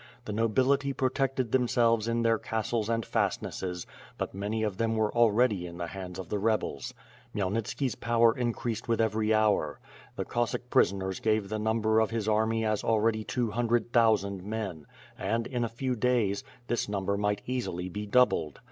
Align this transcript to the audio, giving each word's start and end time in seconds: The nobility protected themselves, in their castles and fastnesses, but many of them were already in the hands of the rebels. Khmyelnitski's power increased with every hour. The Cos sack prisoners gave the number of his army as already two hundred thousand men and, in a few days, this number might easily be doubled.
The 0.25 0.33
nobility 0.33 0.93
protected 0.93 1.51
themselves, 1.51 2.07
in 2.07 2.23
their 2.23 2.39
castles 2.39 2.89
and 2.89 3.05
fastnesses, 3.05 3.85
but 4.17 4.33
many 4.33 4.63
of 4.63 4.77
them 4.77 4.95
were 4.95 5.13
already 5.15 5.67
in 5.67 5.77
the 5.77 5.85
hands 5.85 6.17
of 6.17 6.27
the 6.27 6.39
rebels. 6.39 6.95
Khmyelnitski's 7.35 7.93
power 7.93 8.35
increased 8.35 8.87
with 8.87 8.99
every 8.99 9.31
hour. 9.31 9.79
The 10.15 10.25
Cos 10.25 10.49
sack 10.49 10.71
prisoners 10.71 11.19
gave 11.19 11.49
the 11.49 11.59
number 11.59 11.99
of 11.99 12.09
his 12.09 12.27
army 12.27 12.65
as 12.65 12.83
already 12.83 13.23
two 13.23 13.51
hundred 13.51 13.93
thousand 13.93 14.43
men 14.43 14.87
and, 15.19 15.45
in 15.45 15.63
a 15.63 15.69
few 15.69 15.95
days, 15.95 16.43
this 16.65 16.89
number 16.89 17.15
might 17.15 17.43
easily 17.45 17.87
be 17.87 18.07
doubled. 18.07 18.59